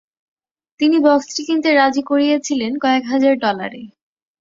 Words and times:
তিনি 0.79 0.97
বক্সটি 1.05 1.41
কিনতে 1.47 1.69
রাজি 1.73 2.01
করিয়েছিলেন 2.03 2.71
কয়েক 2.83 3.03
হাজার 3.11 3.33
ডলারে। 3.37 3.81